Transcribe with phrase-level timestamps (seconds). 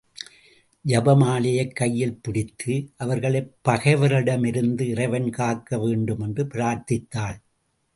[0.85, 2.89] ஜப மாலையைக் கையில் பிடித்து,
[2.97, 7.41] அவர்களைப் பகைவர்களிடமிருந்து இறைவன் காக்க வேண்டுமென்று பிரார்த்தித்தாள்.